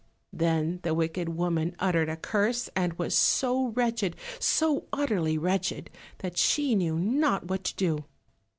[0.33, 6.39] Then the wicked woman uttered a curse, and was so wretched, so utterly wretched, that
[6.39, 8.05] she knew not what to do.